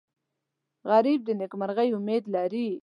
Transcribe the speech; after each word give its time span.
غریب 0.89 1.19
د 1.27 1.29
نیکمرغۍ 1.39 1.89
امید 1.97 2.23
لري 2.35 2.67